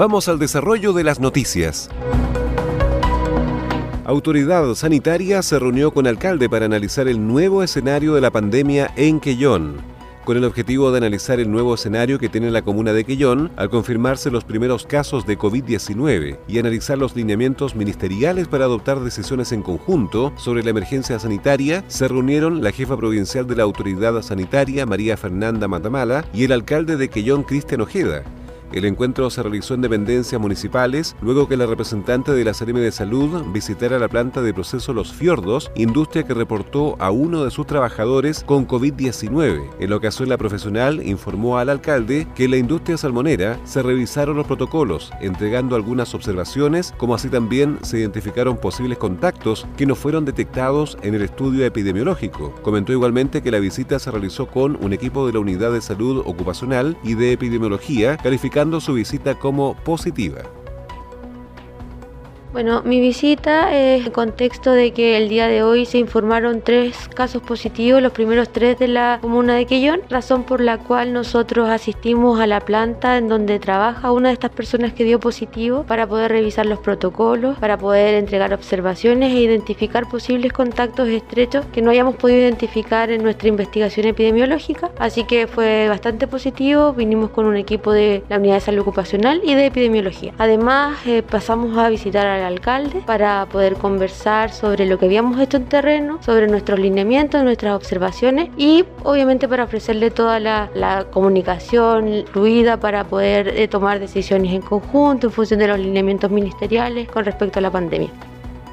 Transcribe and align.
Vamos 0.00 0.28
al 0.28 0.38
desarrollo 0.38 0.94
de 0.94 1.04
las 1.04 1.20
noticias. 1.20 1.90
Autoridad 4.06 4.74
Sanitaria 4.74 5.42
se 5.42 5.58
reunió 5.58 5.92
con 5.92 6.06
alcalde 6.06 6.48
para 6.48 6.64
analizar 6.64 7.06
el 7.06 7.28
nuevo 7.28 7.62
escenario 7.62 8.14
de 8.14 8.22
la 8.22 8.30
pandemia 8.30 8.94
en 8.96 9.20
Quellón 9.20 9.82
con 10.24 10.36
el 10.36 10.44
objetivo 10.44 10.90
de 10.92 10.98
analizar 10.98 11.40
el 11.40 11.50
nuevo 11.50 11.74
escenario 11.74 12.18
que 12.18 12.28
tiene 12.28 12.50
la 12.50 12.62
comuna 12.62 12.92
de 12.92 13.04
Quellón 13.04 13.50
al 13.56 13.68
confirmarse 13.68 14.30
los 14.30 14.44
primeros 14.44 14.86
casos 14.86 15.26
de 15.26 15.38
COVID-19 15.38 16.38
y 16.46 16.58
analizar 16.58 16.98
los 16.98 17.16
lineamientos 17.16 17.74
ministeriales 17.74 18.46
para 18.46 18.66
adoptar 18.66 19.00
decisiones 19.00 19.52
en 19.52 19.62
conjunto 19.62 20.32
sobre 20.36 20.62
la 20.62 20.70
emergencia 20.70 21.18
sanitaria, 21.18 21.84
se 21.88 22.06
reunieron 22.06 22.62
la 22.62 22.70
jefa 22.70 22.96
provincial 22.96 23.46
de 23.46 23.56
la 23.56 23.64
Autoridad 23.64 24.22
Sanitaria, 24.22 24.86
María 24.86 25.16
Fernanda 25.16 25.68
Matamala, 25.68 26.24
y 26.32 26.44
el 26.44 26.52
alcalde 26.52 26.96
de 26.96 27.08
Quellón, 27.08 27.42
Cristian 27.42 27.80
Ojeda, 27.80 28.22
el 28.72 28.84
encuentro 28.84 29.28
se 29.30 29.42
realizó 29.42 29.74
en 29.74 29.80
dependencias 29.80 30.40
municipales 30.40 31.16
luego 31.20 31.48
que 31.48 31.56
la 31.56 31.66
representante 31.66 32.32
de 32.32 32.44
la 32.44 32.52
de 32.60 32.92
Salud 32.92 33.42
visitara 33.52 33.98
la 33.98 34.08
planta 34.08 34.42
de 34.42 34.54
proceso 34.54 34.92
Los 34.92 35.12
Fiordos, 35.12 35.72
industria 35.74 36.24
que 36.24 36.34
reportó 36.34 36.94
a 37.00 37.10
uno 37.10 37.44
de 37.44 37.50
sus 37.50 37.66
trabajadores 37.66 38.44
con 38.44 38.68
COVID-19. 38.68 39.70
En 39.80 39.90
la 39.90 39.96
ocasión, 39.96 40.28
la 40.28 40.38
profesional 40.38 41.04
informó 41.04 41.58
al 41.58 41.68
alcalde 41.68 42.28
que 42.36 42.44
en 42.44 42.52
la 42.52 42.56
industria 42.58 42.96
salmonera 42.96 43.58
se 43.64 43.82
revisaron 43.82 44.36
los 44.36 44.46
protocolos, 44.46 45.10
entregando 45.20 45.74
algunas 45.74 46.14
observaciones, 46.14 46.92
como 46.96 47.14
así 47.14 47.28
también 47.28 47.78
se 47.82 47.98
identificaron 47.98 48.56
posibles 48.56 48.98
contactos 48.98 49.66
que 49.76 49.86
no 49.86 49.96
fueron 49.96 50.24
detectados 50.24 50.96
en 51.02 51.14
el 51.14 51.22
estudio 51.22 51.64
epidemiológico. 51.64 52.54
Comentó 52.62 52.92
igualmente 52.92 53.42
que 53.42 53.50
la 53.50 53.58
visita 53.58 53.98
se 53.98 54.10
realizó 54.10 54.46
con 54.46 54.76
un 54.84 54.92
equipo 54.92 55.26
de 55.26 55.32
la 55.32 55.40
Unidad 55.40 55.72
de 55.72 55.80
Salud 55.80 56.22
Ocupacional 56.24 56.96
y 57.02 57.14
de 57.14 57.32
Epidemiología, 57.32 58.16
calificado 58.16 58.59
su 58.80 58.92
visita 58.94 59.38
como 59.38 59.74
positiva. 59.74 60.42
Bueno, 62.52 62.82
mi 62.84 62.98
visita 62.98 63.72
es 63.72 64.04
en 64.04 64.10
contexto 64.10 64.72
de 64.72 64.90
que 64.90 65.16
el 65.16 65.28
día 65.28 65.46
de 65.46 65.62
hoy 65.62 65.86
se 65.86 65.98
informaron 65.98 66.62
tres 66.62 67.08
casos 67.14 67.42
positivos, 67.42 68.02
los 68.02 68.10
primeros 68.10 68.48
tres 68.48 68.76
de 68.76 68.88
la 68.88 69.18
comuna 69.20 69.54
de 69.54 69.66
Quellón, 69.66 70.00
razón 70.10 70.42
por 70.42 70.60
la 70.60 70.78
cual 70.78 71.12
nosotros 71.12 71.68
asistimos 71.68 72.40
a 72.40 72.48
la 72.48 72.58
planta 72.58 73.18
en 73.18 73.28
donde 73.28 73.60
trabaja 73.60 74.10
una 74.10 74.30
de 74.30 74.32
estas 74.32 74.50
personas 74.50 74.92
que 74.92 75.04
dio 75.04 75.20
positivo 75.20 75.84
para 75.84 76.08
poder 76.08 76.32
revisar 76.32 76.66
los 76.66 76.80
protocolos, 76.80 77.56
para 77.58 77.78
poder 77.78 78.14
entregar 78.14 78.52
observaciones 78.52 79.32
e 79.32 79.42
identificar 79.42 80.08
posibles 80.08 80.52
contactos 80.52 81.06
estrechos 81.08 81.64
que 81.66 81.82
no 81.82 81.92
hayamos 81.92 82.16
podido 82.16 82.40
identificar 82.40 83.12
en 83.12 83.22
nuestra 83.22 83.48
investigación 83.48 84.06
epidemiológica. 84.06 84.90
Así 84.98 85.22
que 85.22 85.46
fue 85.46 85.86
bastante 85.88 86.26
positivo, 86.26 86.94
vinimos 86.94 87.30
con 87.30 87.46
un 87.46 87.56
equipo 87.56 87.92
de 87.92 88.24
la 88.28 88.38
Unidad 88.38 88.54
de 88.54 88.60
Salud 88.60 88.80
Ocupacional 88.80 89.40
y 89.44 89.54
de 89.54 89.66
Epidemiología. 89.66 90.34
Además, 90.38 90.98
eh, 91.06 91.22
pasamos 91.22 91.78
a 91.78 91.88
visitar 91.88 92.26
a 92.26 92.39
alcalde 92.42 93.02
para 93.06 93.46
poder 93.46 93.74
conversar 93.74 94.52
sobre 94.52 94.86
lo 94.86 94.98
que 94.98 95.06
habíamos 95.06 95.38
hecho 95.40 95.56
en 95.56 95.66
terreno, 95.66 96.18
sobre 96.22 96.46
nuestros 96.46 96.78
lineamientos, 96.78 97.42
nuestras 97.42 97.74
observaciones 97.74 98.50
y 98.56 98.84
obviamente 99.04 99.48
para 99.48 99.64
ofrecerle 99.64 100.10
toda 100.10 100.40
la, 100.40 100.68
comunicación 101.12 102.24
fluida 102.32 102.78
para 102.78 103.04
poder 103.04 103.48
eh, 103.48 103.68
tomar 103.68 103.98
decisiones 103.98 104.52
en 104.52 104.62
conjunto 104.62 105.28
en 105.28 105.32
función 105.32 105.60
de 105.60 105.68
los 105.68 105.78
lineamientos 105.78 106.30
ministeriales 106.30 107.08
con 107.08 107.24
respecto 107.24 107.58
a 107.58 107.62
la 107.62 107.70
pandemia. 107.70 108.10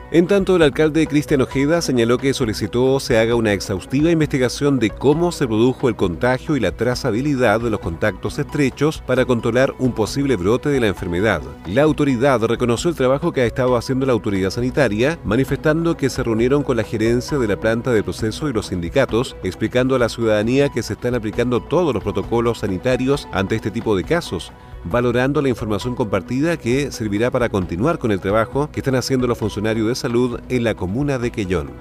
En 0.09 0.25
tanto, 0.25 0.55
el 0.55 0.61
alcalde 0.61 1.05
Cristian 1.05 1.41
Ojeda 1.41 1.81
señaló 1.81 2.17
que 2.17 2.33
solicitó 2.33 2.97
se 3.01 3.17
haga 3.17 3.35
una 3.35 3.51
exhaustiva 3.51 4.09
investigación 4.09 4.79
de 4.79 4.89
cómo 4.89 5.33
se 5.33 5.45
produjo 5.45 5.89
el 5.89 5.97
contagio 5.97 6.55
y 6.55 6.61
la 6.61 6.71
trazabilidad 6.71 7.59
de 7.59 7.69
los 7.69 7.81
contactos 7.81 8.39
estrechos 8.39 9.03
para 9.05 9.25
controlar 9.25 9.75
un 9.79 9.91
posible 9.91 10.37
brote 10.37 10.69
de 10.69 10.79
la 10.79 10.87
enfermedad. 10.87 11.41
La 11.65 11.81
autoridad 11.81 12.41
reconoció 12.41 12.89
el 12.89 12.95
trabajo 12.95 13.33
que 13.33 13.41
ha 13.41 13.45
estado 13.45 13.75
haciendo 13.75 14.05
la 14.05 14.13
autoridad 14.13 14.51
sanitaria, 14.51 15.19
manifestando 15.25 15.97
que 15.97 16.09
se 16.09 16.23
reunieron 16.23 16.63
con 16.63 16.77
la 16.77 16.83
gerencia 16.83 17.37
de 17.37 17.47
la 17.49 17.59
planta 17.59 17.91
de 17.91 18.01
proceso 18.01 18.47
y 18.47 18.53
los 18.53 18.67
sindicatos, 18.67 19.35
explicando 19.43 19.93
a 19.93 19.99
la 19.99 20.07
ciudadanía 20.07 20.69
que 20.69 20.83
se 20.83 20.93
están 20.93 21.15
aplicando 21.15 21.59
todos 21.59 21.93
los 21.93 22.01
protocolos 22.01 22.59
sanitarios 22.59 23.27
ante 23.33 23.55
este 23.55 23.71
tipo 23.71 23.93
de 23.97 24.05
casos, 24.05 24.53
valorando 24.89 25.41
la 25.41 25.49
información 25.49 25.95
compartida 25.95 26.57
que 26.57 26.91
servirá 26.91 27.31
para 27.31 27.49
continuar 27.49 27.99
con 27.99 28.11
el 28.11 28.19
trabajo 28.19 28.69
que 28.71 28.79
están 28.79 28.95
haciendo 28.95 29.27
los 29.27 29.37
funcionarios 29.37 29.87
de 29.87 29.95
salud 29.95 30.39
en 30.49 30.63
la 30.63 30.75
comuna 30.75 31.19
de 31.19 31.31
Quellón 31.31 31.71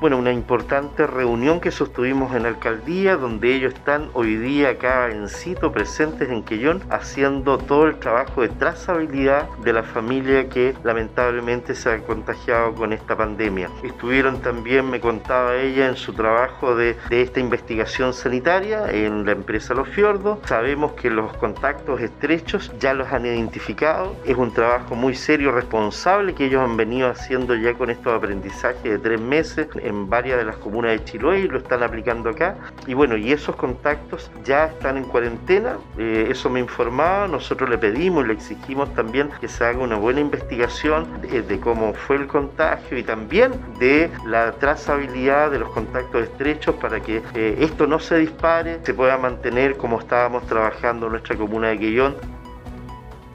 bueno, 0.00 0.16
una 0.16 0.32
importante 0.32 1.06
reunión 1.06 1.60
que 1.60 1.70
sostuvimos 1.70 2.34
en 2.34 2.44
la 2.44 2.48
alcaldía, 2.48 3.16
donde 3.16 3.54
ellos 3.54 3.74
están 3.74 4.08
hoy 4.14 4.36
día 4.36 4.70
acá 4.70 5.10
en 5.10 5.28
sitio, 5.28 5.72
presentes 5.72 6.30
en 6.30 6.42
Quellón, 6.42 6.82
haciendo 6.88 7.58
todo 7.58 7.86
el 7.86 7.98
trabajo 7.98 8.40
de 8.40 8.48
trazabilidad 8.48 9.46
de 9.58 9.74
la 9.74 9.82
familia 9.82 10.48
que 10.48 10.74
lamentablemente 10.84 11.74
se 11.74 11.90
ha 11.90 11.98
contagiado 11.98 12.74
con 12.74 12.94
esta 12.94 13.14
pandemia. 13.14 13.68
Estuvieron 13.82 14.40
también, 14.40 14.88
me 14.88 15.00
contaba 15.00 15.56
ella, 15.56 15.88
en 15.88 15.96
su 15.96 16.14
trabajo 16.14 16.74
de, 16.74 16.96
de 17.10 17.20
esta 17.20 17.40
investigación 17.40 18.14
sanitaria 18.14 18.90
en 18.90 19.26
la 19.26 19.32
empresa 19.32 19.74
Los 19.74 19.88
Fiordos. 19.90 20.38
Sabemos 20.46 20.92
que 20.92 21.10
los 21.10 21.36
contactos 21.36 22.00
estrechos 22.00 22.72
ya 22.80 22.94
los 22.94 23.12
han 23.12 23.26
identificado. 23.26 24.16
Es 24.24 24.36
un 24.38 24.54
trabajo 24.54 24.94
muy 24.94 25.14
serio, 25.14 25.52
responsable 25.52 26.34
que 26.34 26.46
ellos 26.46 26.62
han 26.62 26.78
venido 26.78 27.10
haciendo 27.10 27.54
ya 27.54 27.74
con 27.74 27.90
estos 27.90 28.14
aprendizajes 28.14 28.82
de 28.82 28.98
tres 28.98 29.20
meses 29.20 29.68
en 29.90 30.08
varias 30.08 30.38
de 30.38 30.44
las 30.44 30.56
comunas 30.56 30.92
de 30.92 31.04
Chiloé 31.04 31.40
y 31.40 31.48
lo 31.48 31.58
están 31.58 31.82
aplicando 31.82 32.30
acá. 32.30 32.56
Y 32.86 32.94
bueno, 32.94 33.16
y 33.16 33.32
esos 33.32 33.56
contactos 33.56 34.30
ya 34.44 34.66
están 34.66 34.96
en 34.96 35.04
cuarentena, 35.04 35.76
eh, 35.98 36.28
eso 36.30 36.48
me 36.48 36.60
informaba, 36.60 37.28
nosotros 37.28 37.68
le 37.68 37.78
pedimos 37.78 38.24
y 38.24 38.28
le 38.28 38.32
exigimos 38.32 38.92
también 38.94 39.30
que 39.40 39.48
se 39.48 39.64
haga 39.64 39.78
una 39.78 39.96
buena 39.96 40.20
investigación 40.20 41.20
de, 41.20 41.60
cómo 41.60 41.92
fue 41.94 42.16
el 42.16 42.26
contagio 42.26 42.96
y 42.96 43.02
también 43.02 43.52
de 43.78 44.10
la 44.24 44.52
trazabilidad 44.52 45.50
de 45.50 45.58
los 45.58 45.70
contactos 45.70 46.22
estrechos 46.22 46.74
para 46.76 47.00
que 47.00 47.22
eh, 47.34 47.56
esto 47.58 47.86
no 47.86 47.98
se 47.98 48.18
dispare, 48.18 48.80
se 48.82 48.94
pueda 48.94 49.18
mantener 49.18 49.76
como 49.76 49.98
estábamos 49.98 50.46
trabajando 50.46 51.06
en 51.06 51.12
nuestra 51.12 51.36
comuna 51.36 51.68
de 51.68 51.78
Quillón. 51.78 52.39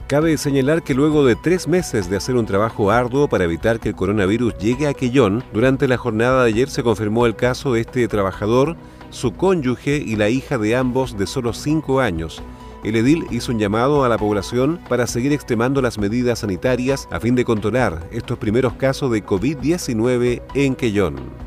Cabe 0.07 0.37
señalar 0.37 0.83
que 0.83 0.93
luego 0.93 1.25
de 1.25 1.35
tres 1.35 1.67
meses 1.67 2.11
de 2.11 2.17
hacer 2.17 2.35
un 2.35 2.45
trabajo 2.45 2.91
arduo 2.91 3.27
para 3.27 3.45
evitar 3.45 3.79
que 3.79 3.89
el 3.89 3.95
coronavirus 3.95 4.55
llegue 4.59 4.85
a 4.87 4.93
Quellón, 4.93 5.43
durante 5.51 5.87
la 5.87 5.97
jornada 5.97 6.43
de 6.43 6.49
ayer 6.49 6.69
se 6.69 6.83
confirmó 6.83 7.25
el 7.25 7.35
caso 7.35 7.73
de 7.73 7.81
este 7.81 8.07
trabajador, 8.07 8.75
su 9.09 9.33
cónyuge 9.33 9.97
y 9.97 10.15
la 10.15 10.29
hija 10.29 10.59
de 10.59 10.75
ambos 10.75 11.17
de 11.17 11.25
solo 11.25 11.53
cinco 11.53 12.01
años. 12.01 12.43
El 12.83 12.97
edil 12.97 13.25
hizo 13.31 13.51
un 13.51 13.57
llamado 13.57 14.03
a 14.03 14.09
la 14.09 14.19
población 14.19 14.79
para 14.87 15.07
seguir 15.07 15.33
extremando 15.33 15.81
las 15.81 15.97
medidas 15.97 16.39
sanitarias 16.39 17.07
a 17.09 17.19
fin 17.19 17.33
de 17.33 17.43
controlar 17.43 18.07
estos 18.11 18.37
primeros 18.37 18.73
casos 18.73 19.11
de 19.11 19.25
COVID-19 19.25 20.43
en 20.53 20.75
Quellón. 20.75 21.44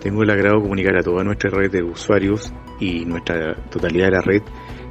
Tengo 0.00 0.22
el 0.22 0.30
agrado 0.30 0.56
de 0.56 0.62
comunicar 0.62 0.96
a 0.96 1.02
toda 1.02 1.24
nuestra 1.24 1.50
red 1.50 1.70
de 1.70 1.82
usuarios 1.82 2.52
y 2.78 3.06
nuestra 3.06 3.54
totalidad 3.70 4.06
de 4.06 4.12
la 4.12 4.20
red 4.20 4.42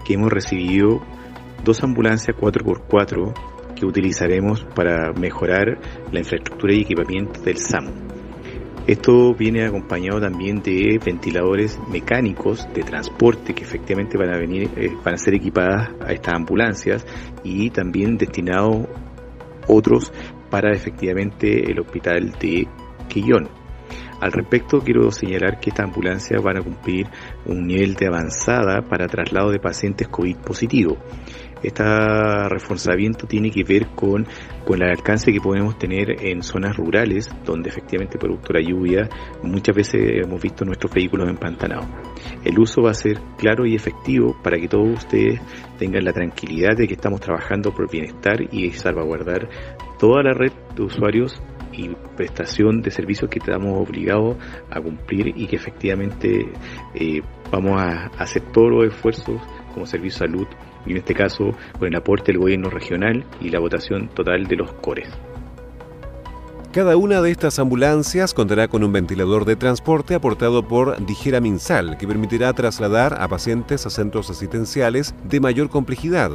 que 0.06 0.16
hemos 0.16 0.32
recibido 0.32 1.02
dos 1.64 1.84
ambulancias 1.84 2.36
4x4 2.36 3.53
que 3.76 3.86
utilizaremos 3.86 4.66
para 4.76 5.14
mejorar 5.14 5.80
la 6.12 6.20
infraestructura 6.20 6.74
y 6.74 6.82
equipamiento 6.82 7.42
del 7.42 7.58
SAMU. 7.58 7.92
Esto 8.86 9.34
viene 9.34 9.66
acompañado 9.66 10.20
también 10.20 10.62
de 10.62 11.00
ventiladores 11.04 11.80
mecánicos 11.90 12.68
de 12.74 12.84
transporte 12.84 13.54
que 13.54 13.64
efectivamente 13.64 14.18
van 14.18 14.34
a 14.34 14.38
venir, 14.38 14.70
eh, 14.76 14.92
van 15.06 15.14
a 15.14 15.18
ser 15.18 15.36
equipadas 15.36 15.92
a 16.02 16.12
estas 16.12 16.34
ambulancias 16.34 17.06
y 17.46 17.70
también 17.70 18.18
destinados 18.18 18.88
otros 19.70 20.12
para 20.50 20.74
efectivamente 20.74 21.72
el 21.72 21.80
hospital 21.80 22.34
de 22.34 22.68
Quillón. 23.08 23.48
Al 24.20 24.34
respecto, 24.34 24.80
quiero 24.80 25.12
señalar 25.12 25.62
que 25.62 25.70
estas 25.70 25.86
ambulancias 25.86 26.42
van 26.44 26.58
a 26.58 26.62
cumplir 26.62 27.08
un 27.46 27.66
nivel 27.66 27.94
de 27.96 28.08
avanzada 28.08 28.82
para 28.82 29.08
traslado 29.08 29.52
de 29.52 29.60
pacientes 29.60 30.10
COVID 30.10 30.38
positivo 30.38 30.98
este 31.64 31.84
reforzamiento 32.50 33.26
tiene 33.26 33.50
que 33.50 33.64
ver 33.64 33.88
con, 33.96 34.28
con 34.66 34.82
el 34.82 34.90
alcance 34.90 35.32
que 35.32 35.40
podemos 35.40 35.78
tener 35.78 36.24
en 36.24 36.44
zonas 36.44 36.76
rurales, 36.76 37.30
donde 37.46 37.70
efectivamente 37.70 38.18
producto 38.18 38.54
de 38.54 38.62
la 38.62 38.70
lluvia 38.70 39.10
muchas 39.42 39.76
veces 39.76 40.02
hemos 40.24 40.42
visto 40.42 40.66
nuestros 40.66 40.94
vehículos 40.94 41.30
empantanados. 41.30 41.88
El 42.44 42.60
uso 42.60 42.82
va 42.82 42.92
a 42.92 42.96
ser 42.96 43.20
claro 43.38 43.66
y 43.66 43.76
efectivo 43.76 44.36
para 44.44 44.58
que 44.58 44.68
todos 44.68 44.90
ustedes 44.90 45.40
tengan 45.78 46.04
la 46.04 46.14
tranquilidad 46.14 46.76
de 46.76 46.88
que 46.88 46.94
estamos 46.96 47.22
trabajando 47.22 47.74
por 47.74 47.90
bienestar 47.90 48.42
y 48.52 48.72
salvaguardar 48.72 49.50
toda 49.98 50.24
la 50.24 50.34
red 50.34 50.52
de 50.76 50.84
usuarios 50.84 51.42
y 51.72 51.90
prestación 52.16 52.82
de 52.82 52.92
servicios 52.92 53.30
que 53.30 53.40
estamos 53.40 53.80
obligados 53.80 54.38
a 54.70 54.80
cumplir 54.80 55.34
y 55.36 55.48
que 55.48 55.56
efectivamente 55.56 56.46
eh, 56.94 57.22
vamos 57.52 57.82
a 57.82 58.08
hacer 58.18 58.44
todos 58.52 58.70
los 58.70 58.86
esfuerzos 58.88 59.42
como 59.74 59.86
servicio 59.86 60.28
de 60.28 60.32
salud 60.32 60.48
y 60.86 60.92
en 60.92 60.98
este 60.98 61.14
caso 61.14 61.54
con 61.78 61.88
el 61.88 61.96
aporte 61.96 62.32
del 62.32 62.40
gobierno 62.40 62.70
regional 62.70 63.24
y 63.42 63.50
la 63.50 63.60
votación 63.60 64.10
total 64.10 64.48
de 64.48 64.56
los 64.56 64.72
cores. 64.74 65.10
Cada 66.74 66.98
una 66.98 67.22
de 67.22 67.30
estas 67.30 67.60
ambulancias 67.60 68.34
contará 68.34 68.68
con 68.68 68.84
un 68.84 68.92
ventilador 68.92 69.46
de 69.46 69.56
transporte 69.56 70.16
aportado 70.16 70.68
por 70.68 71.06
Dijera 71.06 71.40
Minsal, 71.40 71.98
que 72.00 72.08
permitirá 72.08 72.52
trasladar 72.54 73.22
a 73.22 73.28
pacientes 73.28 73.86
a 73.86 73.92
centros 73.92 74.32
asistenciales 74.32 75.14
de 75.24 75.40
mayor 75.40 75.70
complejidad. 75.70 76.32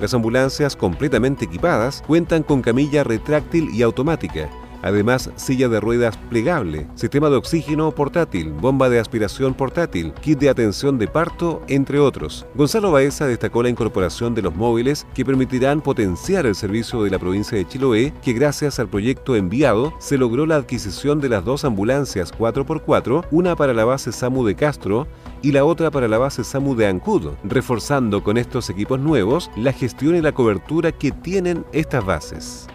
Las 0.00 0.12
ambulancias 0.12 0.74
completamente 0.74 1.44
equipadas 1.44 2.02
cuentan 2.04 2.42
con 2.42 2.62
camilla 2.62 3.04
retráctil 3.04 3.70
y 3.72 3.82
automática, 3.82 4.50
Además, 4.86 5.30
silla 5.34 5.68
de 5.68 5.80
ruedas 5.80 6.16
plegable, 6.30 6.86
sistema 6.94 7.28
de 7.28 7.34
oxígeno 7.34 7.90
portátil, 7.90 8.52
bomba 8.52 8.88
de 8.88 9.00
aspiración 9.00 9.52
portátil, 9.52 10.12
kit 10.20 10.38
de 10.38 10.48
atención 10.48 10.96
de 10.96 11.08
parto, 11.08 11.60
entre 11.66 11.98
otros. 11.98 12.46
Gonzalo 12.54 12.92
Baeza 12.92 13.26
destacó 13.26 13.64
la 13.64 13.68
incorporación 13.68 14.32
de 14.36 14.42
los 14.42 14.54
móviles 14.54 15.04
que 15.12 15.24
permitirán 15.24 15.80
potenciar 15.80 16.46
el 16.46 16.54
servicio 16.54 17.02
de 17.02 17.10
la 17.10 17.18
provincia 17.18 17.58
de 17.58 17.66
Chiloé, 17.66 18.14
que 18.22 18.32
gracias 18.32 18.78
al 18.78 18.88
proyecto 18.88 19.34
enviado 19.34 19.92
se 19.98 20.18
logró 20.18 20.46
la 20.46 20.54
adquisición 20.54 21.20
de 21.20 21.30
las 21.30 21.44
dos 21.44 21.64
ambulancias 21.64 22.32
4x4, 22.32 23.26
una 23.32 23.56
para 23.56 23.74
la 23.74 23.84
base 23.84 24.12
SAMU 24.12 24.46
de 24.46 24.54
Castro 24.54 25.08
y 25.42 25.50
la 25.50 25.64
otra 25.64 25.90
para 25.90 26.06
la 26.06 26.18
base 26.18 26.44
SAMU 26.44 26.76
de 26.76 26.86
Ancud, 26.86 27.32
reforzando 27.42 28.22
con 28.22 28.38
estos 28.38 28.70
equipos 28.70 29.00
nuevos 29.00 29.50
la 29.56 29.72
gestión 29.72 30.14
y 30.14 30.20
la 30.20 30.30
cobertura 30.30 30.92
que 30.92 31.10
tienen 31.10 31.64
estas 31.72 32.06
bases. 32.06 32.68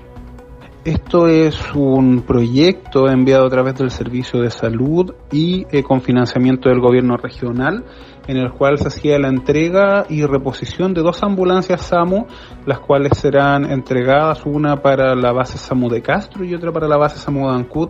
Esto 0.84 1.28
es 1.28 1.76
un 1.76 2.24
proyecto 2.24 3.08
enviado 3.08 3.46
a 3.46 3.50
través 3.52 3.76
del 3.76 3.92
Servicio 3.92 4.42
de 4.42 4.50
Salud 4.50 5.14
y 5.32 5.68
eh, 5.70 5.84
con 5.84 6.02
financiamiento 6.02 6.70
del 6.70 6.80
gobierno 6.80 7.18
regional, 7.18 7.86
en 8.28 8.38
el 8.38 8.52
cual 8.52 8.80
se 8.80 8.88
hacía 8.88 9.20
la 9.20 9.28
entrega 9.28 10.08
y 10.10 10.26
reposición 10.26 10.96
de 10.96 11.04
dos 11.04 11.22
ambulancias 11.22 11.82
SAMU, 11.82 12.26
las 12.66 12.80
cuales 12.80 13.16
serán 13.16 13.70
entregadas 13.72 14.44
una 14.44 14.78
para 14.78 15.14
la 15.14 15.32
base 15.32 15.60
SAMU 15.60 15.88
de 15.88 16.02
Castro 16.02 16.44
y 16.44 16.56
otra 16.56 16.72
para 16.72 16.88
la 16.88 16.98
base 16.98 17.20
SAMU 17.20 17.48
de 17.50 17.58
Ancud, 17.58 17.90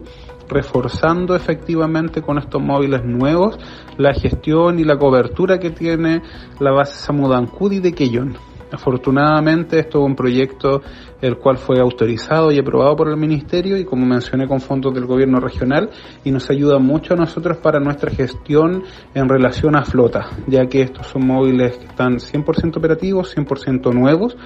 reforzando 0.49 1.33
efectivamente 1.33 2.21
con 2.21 2.39
estos 2.39 2.61
móviles 2.61 3.05
nuevos 3.05 3.57
la 3.95 4.13
gestión 4.13 4.79
y 4.79 4.83
la 4.83 4.97
cobertura 4.97 5.59
que 5.59 5.69
tiene 5.69 6.23
la 6.59 6.71
base 6.71 6.95
SAMU 6.95 7.29
de 7.29 7.37
Ancud 7.37 7.71
y 7.71 7.79
de 7.79 7.93
Quellón. 7.93 8.50
Afortunadamente 8.71 9.79
esto 9.79 9.99
es 9.99 10.05
un 10.05 10.15
proyecto 10.15 10.81
el 11.21 11.37
cual 11.37 11.57
fue 11.57 11.79
autorizado 11.79 12.51
y 12.51 12.59
aprobado 12.59 12.95
por 12.95 13.09
el 13.09 13.17
Ministerio 13.17 13.77
y 13.77 13.85
como 13.85 14.05
mencioné 14.05 14.47
con 14.47 14.59
fondos 14.59 14.93
del 14.93 15.05
gobierno 15.05 15.39
regional 15.39 15.89
y 16.23 16.31
nos 16.31 16.49
ayuda 16.49 16.79
mucho 16.79 17.13
a 17.13 17.17
nosotros 17.17 17.57
para 17.57 17.79
nuestra 17.79 18.11
gestión 18.11 18.83
en 19.13 19.29
relación 19.29 19.75
a 19.75 19.83
flota, 19.83 20.29
ya 20.47 20.65
que 20.65 20.81
estos 20.81 21.07
son 21.07 21.27
móviles 21.27 21.77
que 21.77 21.85
están 21.85 22.17
100% 22.17 22.77
operativos, 22.77 23.35
100% 23.35 23.93
nuevos 23.93 24.37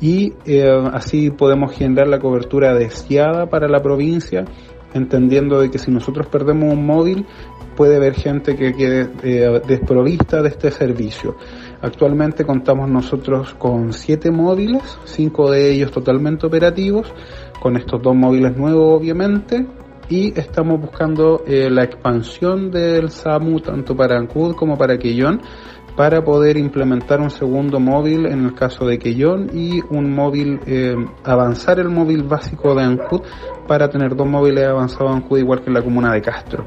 y 0.00 0.32
eh, 0.46 0.66
así 0.92 1.30
podemos 1.30 1.72
generar 1.72 2.08
la 2.08 2.18
cobertura 2.18 2.74
deseada 2.74 3.46
para 3.46 3.68
la 3.68 3.80
provincia 3.80 4.44
entendiendo 4.94 5.60
de 5.60 5.70
que 5.70 5.78
si 5.78 5.90
nosotros 5.90 6.26
perdemos 6.28 6.72
un 6.72 6.86
móvil 6.86 7.26
puede 7.76 7.96
haber 7.96 8.14
gente 8.14 8.56
que 8.56 8.72
quede 8.72 9.10
eh, 9.22 9.60
desprovista 9.66 10.40
de 10.40 10.48
este 10.48 10.70
servicio. 10.70 11.36
Actualmente 11.84 12.46
contamos 12.46 12.88
nosotros 12.88 13.52
con 13.58 13.92
siete 13.92 14.30
móviles, 14.30 14.98
cinco 15.04 15.50
de 15.50 15.70
ellos 15.70 15.90
totalmente 15.90 16.46
operativos, 16.46 17.12
con 17.60 17.76
estos 17.76 18.00
dos 18.00 18.16
móviles 18.16 18.56
nuevos 18.56 18.98
obviamente, 18.98 19.66
y 20.08 20.32
estamos 20.40 20.80
buscando 20.80 21.42
eh, 21.46 21.68
la 21.68 21.84
expansión 21.84 22.70
del 22.70 23.10
SAMU 23.10 23.60
tanto 23.60 23.94
para 23.94 24.16
Ancud 24.16 24.54
como 24.54 24.78
para 24.78 24.96
Quillón 24.96 25.42
para 25.94 26.24
poder 26.24 26.56
implementar 26.56 27.20
un 27.20 27.28
segundo 27.28 27.78
móvil 27.78 28.24
en 28.26 28.46
el 28.46 28.54
caso 28.54 28.86
de 28.86 28.98
Quillón 28.98 29.50
y 29.52 29.82
un 29.90 30.10
móvil, 30.14 30.60
eh, 30.66 30.96
avanzar 31.22 31.80
el 31.80 31.90
móvil 31.90 32.22
básico 32.22 32.74
de 32.74 32.82
Ancud 32.82 33.20
para 33.68 33.90
tener 33.90 34.16
dos 34.16 34.26
móviles 34.26 34.66
avanzados 34.66 35.10
en 35.10 35.16
Ancud 35.18 35.38
igual 35.38 35.60
que 35.60 35.68
en 35.68 35.74
la 35.74 35.82
comuna 35.82 36.14
de 36.14 36.22
Castro. 36.22 36.64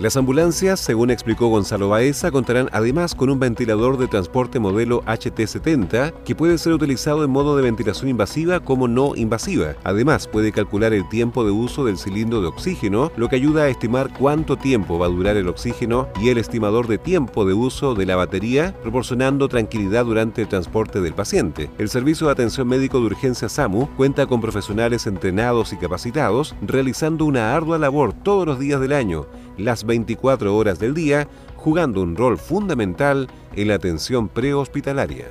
Las 0.00 0.16
ambulancias, 0.16 0.78
según 0.78 1.10
explicó 1.10 1.48
Gonzalo 1.48 1.88
Baeza, 1.88 2.30
contarán 2.30 2.68
además 2.70 3.16
con 3.16 3.30
un 3.30 3.40
ventilador 3.40 3.98
de 3.98 4.06
transporte 4.06 4.60
modelo 4.60 5.02
HT70 5.06 6.22
que 6.24 6.36
puede 6.36 6.56
ser 6.58 6.72
utilizado 6.72 7.24
en 7.24 7.30
modo 7.30 7.56
de 7.56 7.64
ventilación 7.64 8.08
invasiva 8.08 8.60
como 8.60 8.86
no 8.86 9.16
invasiva. 9.16 9.74
Además, 9.82 10.28
puede 10.28 10.52
calcular 10.52 10.92
el 10.92 11.08
tiempo 11.08 11.44
de 11.44 11.50
uso 11.50 11.84
del 11.84 11.98
cilindro 11.98 12.40
de 12.40 12.46
oxígeno, 12.46 13.10
lo 13.16 13.28
que 13.28 13.34
ayuda 13.34 13.64
a 13.64 13.68
estimar 13.70 14.16
cuánto 14.16 14.56
tiempo 14.56 15.00
va 15.00 15.06
a 15.06 15.10
durar 15.10 15.36
el 15.36 15.48
oxígeno 15.48 16.06
y 16.22 16.28
el 16.28 16.38
estimador 16.38 16.86
de 16.86 16.98
tiempo 16.98 17.44
de 17.44 17.54
uso 17.54 17.96
de 17.96 18.06
la 18.06 18.14
batería, 18.14 18.76
proporcionando 18.80 19.48
tranquilidad 19.48 20.04
durante 20.04 20.42
el 20.42 20.48
transporte 20.48 21.00
del 21.00 21.14
paciente. 21.14 21.70
El 21.76 21.88
Servicio 21.88 22.28
de 22.28 22.34
Atención 22.34 22.68
Médico 22.68 23.00
de 23.00 23.06
Urgencia 23.06 23.48
SAMU 23.48 23.88
cuenta 23.96 24.26
con 24.26 24.40
profesionales 24.40 25.08
entrenados 25.08 25.72
y 25.72 25.76
capacitados, 25.76 26.54
realizando 26.62 27.24
una 27.24 27.56
ardua 27.56 27.78
labor 27.78 28.12
todos 28.12 28.46
los 28.46 28.60
días 28.60 28.80
del 28.80 28.92
año 28.92 29.26
las 29.58 29.84
24 29.84 30.56
horas 30.56 30.78
del 30.78 30.94
día, 30.94 31.28
jugando 31.56 32.00
un 32.00 32.16
rol 32.16 32.38
fundamental 32.38 33.28
en 33.54 33.68
la 33.68 33.74
atención 33.74 34.28
prehospitalaria. 34.28 35.26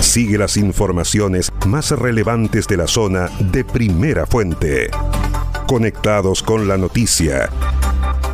Sigue 0.00 0.38
las 0.38 0.56
informaciones 0.56 1.52
más 1.66 1.90
relevantes 1.90 2.68
de 2.68 2.76
la 2.76 2.86
zona 2.86 3.28
de 3.40 3.64
primera 3.64 4.26
fuente. 4.26 4.88
Conectados 5.66 6.42
con 6.42 6.68
la 6.68 6.76
noticia. 6.76 7.50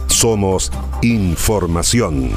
Somos 0.06 0.70
información. 1.02 2.30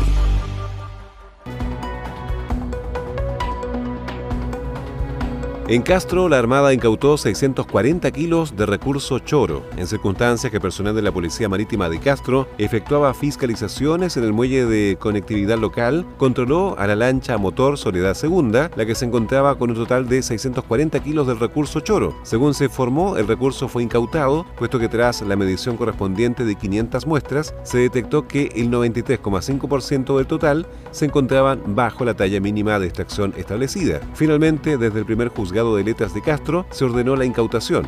En 5.67 5.81
Castro, 5.81 6.29
la 6.29 6.37
Armada 6.37 6.75
incautó 6.75 7.17
640 7.17 8.11
kilos 8.11 8.55
de 8.55 8.67
recurso 8.67 9.17
choro, 9.17 9.63
en 9.77 9.87
circunstancias 9.87 10.51
que 10.51 10.59
personal 10.59 10.93
de 10.93 11.01
la 11.01 11.11
Policía 11.11 11.49
Marítima 11.49 11.89
de 11.89 11.99
Castro 11.99 12.47
efectuaba 12.59 13.15
fiscalizaciones 13.15 14.15
en 14.15 14.25
el 14.25 14.31
muelle 14.31 14.67
de 14.67 14.95
conectividad 14.99 15.57
local, 15.57 16.05
controló 16.17 16.77
a 16.77 16.85
la 16.85 16.95
lancha 16.95 17.39
motor 17.39 17.79
Soledad 17.79 18.13
Segunda, 18.13 18.69
la 18.75 18.85
que 18.85 18.93
se 18.93 19.05
encontraba 19.05 19.57
con 19.57 19.71
un 19.71 19.75
total 19.75 20.07
de 20.07 20.21
640 20.21 20.99
kilos 20.99 21.25
del 21.25 21.39
recurso 21.39 21.79
choro. 21.79 22.15
Según 22.21 22.53
se 22.53 22.65
informó, 22.65 23.17
el 23.17 23.27
recurso 23.27 23.67
fue 23.67 23.81
incautado, 23.81 24.45
puesto 24.59 24.77
que 24.77 24.87
tras 24.87 25.23
la 25.23 25.35
medición 25.35 25.77
correspondiente 25.77 26.45
de 26.45 26.53
500 26.53 27.07
muestras, 27.07 27.55
se 27.63 27.79
detectó 27.79 28.27
que 28.27 28.51
el 28.53 28.69
93,5% 28.69 30.15
del 30.15 30.27
total 30.27 30.67
se 30.95 31.03
encontraban 31.03 31.75
bajo 31.75 32.05
la 32.05 32.13
talla 32.13 32.39
mínima 32.39 32.79
de 32.79 32.85
extracción 32.85 33.33
establecida. 33.35 33.99
Finalmente, 34.13 34.77
desde 34.77 34.99
el 34.99 35.05
primer 35.05 35.27
juzgado 35.27 35.75
de 35.75 35.83
letras 35.83 36.13
de 36.13 36.21
Castro 36.21 36.65
se 36.71 36.85
ordenó 36.85 37.17
la 37.17 37.25
incautación. 37.25 37.85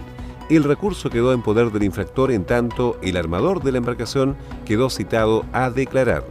El 0.50 0.66
recurso 0.66 1.10
quedó 1.10 1.32
en 1.32 1.42
poder 1.42 1.72
del 1.72 1.84
infractor 1.84 2.34
en 2.34 2.44
tanto 2.44 2.98
el 3.02 3.16
armador 3.16 3.64
de 3.64 3.72
la 3.72 3.78
embarcación 3.78 4.36
quedó 4.66 4.90
citado 4.90 5.46
a 5.54 5.70
declarar. 5.70 6.26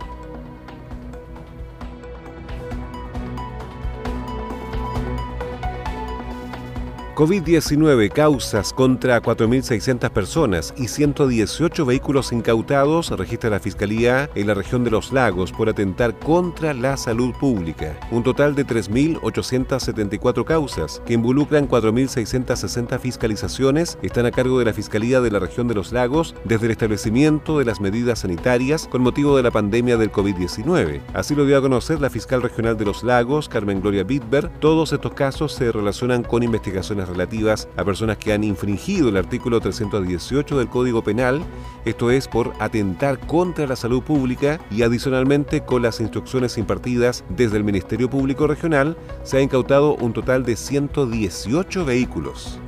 COVID-19 7.17 8.11
causas 8.11 8.75
contra 8.75 9.23
4.600 9.23 10.11
personas 10.11 10.75
y 10.77 10.89
118 10.89 11.87
vehículos 11.87 12.31
incautados 12.31 13.09
registra 13.09 13.49
la 13.49 13.59
Fiscalía 13.59 14.29
en 14.35 14.47
la 14.47 14.53
región 14.53 14.85
de 14.85 14.91
los 14.91 15.15
lagos 15.15 15.51
por 15.51 15.71
atentar 15.71 16.15
contra 16.19 16.75
la 16.75 16.99
salud 16.99 17.35
pública. 17.41 17.99
Un 18.11 18.23
total 18.23 18.55
de 18.55 18.67
3.874 18.67 20.45
causas 20.45 21.01
que 21.07 21.15
involucran 21.15 21.67
4.660 21.67 22.99
fiscalizaciones 22.99 23.97
están 24.03 24.27
a 24.27 24.31
cargo 24.31 24.59
de 24.59 24.67
la 24.67 24.75
Fiscalía 24.75 25.23
de 25.23 25.31
la 25.31 25.39
región 25.39 25.69
de 25.69 25.75
los 25.75 25.93
lagos 25.93 26.35
desde 26.45 26.67
el 26.67 26.73
establecimiento 26.73 27.59
de 27.59 27.65
las 27.65 27.81
medidas 27.81 28.19
sanitarias 28.19 28.89
con 28.89 29.01
motivo 29.01 29.39
de 29.39 29.43
la 29.43 29.51
pandemia 29.51 29.97
del 29.97 30.13
COVID-19. 30.13 31.01
Así 31.15 31.35
lo 31.35 31.47
dio 31.47 31.57
a 31.57 31.63
conocer 31.63 31.99
la 31.99 32.11
fiscal 32.11 32.43
regional 32.43 32.77
de 32.77 32.85
los 32.85 33.03
lagos, 33.03 33.49
Carmen 33.49 33.81
Gloria 33.81 34.05
Bitber. 34.05 34.51
Todos 34.61 34.93
estos 34.93 35.15
casos 35.15 35.55
se 35.55 35.73
relacionan 35.73 36.23
con 36.23 36.43
investigaciones 36.43 37.06
relativas 37.09 37.69
a 37.77 37.85
personas 37.85 38.19
que 38.19 38.33
han 38.33 38.45
infringido 38.45 39.09
el 39.09 39.17
artículo 39.17 39.61
318 39.61 40.59
del 40.59 40.69
Código 40.69 41.03
Penal, 41.03 41.43
esto 41.85 42.11
es 42.11 42.29
por 42.29 42.53
atentar 42.59 43.19
contra 43.27 43.67
la 43.67 43.77
salud 43.77 44.03
pública 44.03 44.59
y 44.71 44.83
adicionalmente 44.83 45.63
con 45.63 45.83
las 45.83 46.01
instrucciones 46.01 46.59
impartidas 46.59 47.25
desde 47.29 47.57
el 47.57 47.65
Ministerio 47.65 48.11
Público 48.11 48.47
Regional 48.47 48.97
se 49.23 49.39
ha 49.39 49.41
incautado 49.41 49.95
un 49.97 50.13
total 50.13 50.45
de 50.45 50.57
118 50.57 51.85
vehículos. 51.85 52.61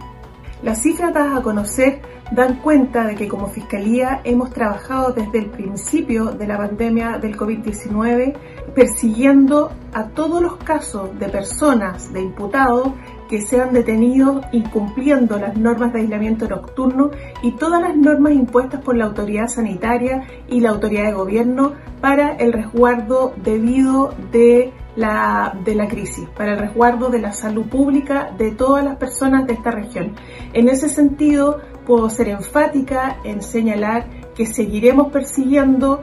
Las 0.63 0.83
cifras 0.83 1.15
dadas 1.15 1.39
a 1.39 1.43
conocer 1.43 2.03
dan 2.33 2.57
cuenta 2.57 3.07
de 3.07 3.15
que 3.15 3.29
como 3.29 3.47
Fiscalía 3.47 4.21
hemos 4.25 4.51
trabajado 4.51 5.13
desde 5.13 5.39
el 5.39 5.47
principio 5.47 6.27
de 6.27 6.47
la 6.47 6.59
pandemia 6.59 7.19
del 7.19 7.37
COVID-19 7.37 8.37
persiguiendo 8.75 9.73
a 9.93 10.09
todos 10.09 10.43
los 10.43 10.57
casos 10.57 11.17
de 11.19 11.29
personas, 11.29 12.13
de 12.13 12.21
imputados 12.21 12.89
que 13.29 13.43
sean 13.43 13.73
detenidos 13.73 14.45
incumpliendo 14.53 15.39
las 15.39 15.57
normas 15.57 15.93
de 15.93 16.01
aislamiento 16.01 16.49
nocturno 16.49 17.11
y 17.43 17.53
todas 17.53 17.81
las 17.81 17.97
normas 17.97 18.33
impuestas 18.33 18.83
por 18.83 18.97
la 18.97 19.05
autoridad 19.05 19.49
sanitaria 19.49 20.27
y 20.49 20.61
la 20.61 20.71
autoridad 20.71 21.05
de 21.05 21.13
gobierno 21.13 21.73
para 22.01 22.37
el 22.37 22.53
resguardo 22.53 23.35
debido 23.43 24.15
de 24.33 24.73
la, 24.97 25.57
de 25.65 25.75
la 25.75 25.87
crisis, 25.87 26.29
para 26.37 26.55
el 26.55 26.59
resguardo 26.59 27.11
de 27.11 27.21
la 27.21 27.33
salud 27.33 27.67
pública 27.67 28.33
de 28.37 28.51
todas 28.51 28.85
las 28.85 28.97
personas 28.97 29.47
de 29.47 29.53
esta 29.53 29.71
región. 29.71 30.15
En 30.53 30.69
ese 30.69 30.89
sentido, 30.89 31.61
puedo 31.87 32.11
ser 32.11 32.29
enfática 32.29 33.19
en 33.25 33.43
señalar 33.43 34.09
que 34.35 34.47
seguiremos 34.47 35.13
persiguiendo 35.13 36.01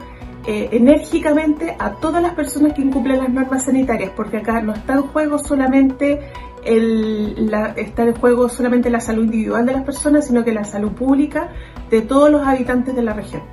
eh, 0.47 0.69
enérgicamente 0.73 1.75
a 1.79 1.93
todas 1.95 2.21
las 2.21 2.35
personas 2.35 2.73
que 2.73 2.83
incumplen 2.83 3.17
las 3.17 3.29
normas 3.29 3.65
sanitarias, 3.65 4.11
porque 4.15 4.37
acá 4.37 4.61
no 4.61 4.73
está 4.73 4.93
en 4.93 5.01
juego 5.01 5.39
solamente 5.39 6.19
el, 6.65 7.49
la, 7.49 7.67
está 7.77 8.03
en 8.03 8.13
juego 8.13 8.49
solamente 8.49 8.89
la 8.89 8.99
salud 8.99 9.25
individual 9.25 9.65
de 9.65 9.73
las 9.73 9.83
personas, 9.83 10.27
sino 10.27 10.43
que 10.43 10.53
la 10.53 10.63
salud 10.63 10.91
pública 10.91 11.51
de 11.89 12.01
todos 12.01 12.29
los 12.29 12.45
habitantes 12.45 12.95
de 12.95 13.01
la 13.01 13.13
región. 13.13 13.43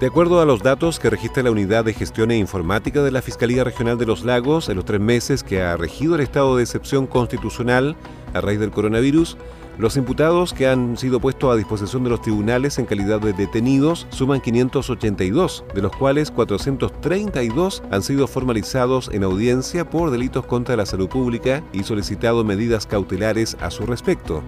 De 0.00 0.06
acuerdo 0.06 0.40
a 0.40 0.46
los 0.46 0.62
datos 0.62 0.98
que 0.98 1.10
registra 1.10 1.42
la 1.42 1.50
Unidad 1.50 1.84
de 1.84 1.92
Gestión 1.92 2.30
e 2.30 2.38
Informática 2.38 3.02
de 3.02 3.10
la 3.10 3.20
Fiscalía 3.20 3.64
Regional 3.64 3.98
de 3.98 4.06
los 4.06 4.24
Lagos, 4.24 4.70
en 4.70 4.76
los 4.76 4.86
tres 4.86 4.98
meses 4.98 5.42
que 5.42 5.60
ha 5.60 5.76
regido 5.76 6.14
el 6.14 6.22
estado 6.22 6.56
de 6.56 6.62
excepción 6.62 7.06
constitucional 7.06 7.96
a 8.32 8.40
raíz 8.40 8.58
del 8.60 8.70
coronavirus, 8.70 9.36
los 9.80 9.96
imputados 9.96 10.52
que 10.52 10.68
han 10.68 10.98
sido 10.98 11.20
puestos 11.20 11.50
a 11.50 11.56
disposición 11.56 12.04
de 12.04 12.10
los 12.10 12.20
tribunales 12.20 12.78
en 12.78 12.84
calidad 12.84 13.18
de 13.18 13.32
detenidos 13.32 14.06
suman 14.10 14.42
582, 14.42 15.64
de 15.74 15.80
los 15.80 15.96
cuales 15.96 16.30
432 16.30 17.82
han 17.90 18.02
sido 18.02 18.26
formalizados 18.26 19.08
en 19.10 19.24
audiencia 19.24 19.88
por 19.88 20.10
delitos 20.10 20.44
contra 20.44 20.76
la 20.76 20.84
salud 20.84 21.08
pública 21.08 21.64
y 21.72 21.82
solicitado 21.82 22.44
medidas 22.44 22.86
cautelares 22.86 23.56
a 23.62 23.70
su 23.70 23.86
respecto. 23.86 24.42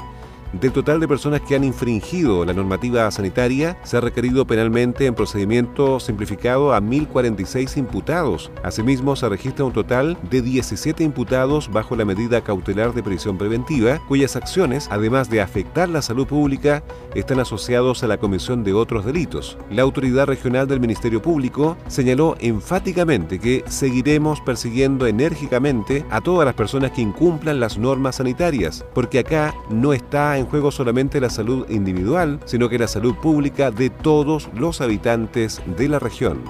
Del 0.52 0.70
total 0.70 1.00
de 1.00 1.08
personas 1.08 1.40
que 1.40 1.56
han 1.56 1.64
infringido 1.64 2.44
la 2.44 2.52
normativa 2.52 3.10
sanitaria, 3.10 3.78
se 3.84 3.96
ha 3.96 4.02
requerido 4.02 4.46
penalmente 4.46 5.06
en 5.06 5.14
procedimiento 5.14 5.98
simplificado 5.98 6.74
a 6.74 6.80
1.046 6.82 7.78
imputados. 7.78 8.50
Asimismo, 8.62 9.16
se 9.16 9.30
registra 9.30 9.64
un 9.64 9.72
total 9.72 10.18
de 10.30 10.42
17 10.42 11.02
imputados 11.04 11.70
bajo 11.72 11.96
la 11.96 12.04
medida 12.04 12.42
cautelar 12.42 12.92
de 12.92 13.02
prisión 13.02 13.38
preventiva, 13.38 13.98
cuyas 14.08 14.36
acciones, 14.36 14.88
además 14.90 15.30
de 15.30 15.40
afectar 15.40 15.88
la 15.88 16.02
salud 16.02 16.26
pública, 16.26 16.82
están 17.14 17.40
asociados 17.40 18.02
a 18.02 18.06
la 18.06 18.18
comisión 18.18 18.62
de 18.62 18.74
otros 18.74 19.06
delitos. 19.06 19.56
La 19.70 19.82
autoridad 19.82 20.26
regional 20.26 20.68
del 20.68 20.80
Ministerio 20.80 21.22
Público 21.22 21.78
señaló 21.86 22.36
enfáticamente 22.40 23.38
que 23.38 23.64
seguiremos 23.68 24.42
persiguiendo 24.42 25.06
enérgicamente 25.06 26.04
a 26.10 26.20
todas 26.20 26.44
las 26.44 26.54
personas 26.54 26.90
que 26.90 27.00
incumplan 27.00 27.58
las 27.58 27.78
normas 27.78 28.16
sanitarias, 28.16 28.84
porque 28.92 29.20
acá 29.20 29.54
no 29.70 29.94
está 29.94 30.36
en 30.36 30.41
en 30.42 30.48
juego 30.48 30.70
solamente 30.70 31.20
la 31.20 31.30
salud 31.30 31.68
individual, 31.70 32.40
sino 32.44 32.68
que 32.68 32.78
la 32.78 32.88
salud 32.88 33.14
pública 33.14 33.70
de 33.70 33.90
todos 33.90 34.50
los 34.54 34.80
habitantes 34.80 35.62
de 35.78 35.88
la 35.88 35.98
región. 35.98 36.42